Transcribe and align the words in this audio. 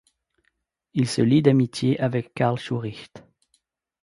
Il 0.95 1.07
se 1.07 1.21
lie 1.21 1.43
d'amitié 1.43 1.99
avec 1.99 2.33
Carl 2.33 2.57
Schuricht. 2.57 3.23